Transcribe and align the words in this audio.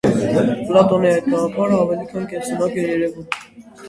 Պլատոնի 0.69 1.09
այդ 1.09 1.27
գաղափարն 1.33 1.75
ավելի 1.79 2.07
քան 2.13 2.25
կենսունակ 2.31 2.79
էր 2.85 2.89
երևում։ 2.93 3.29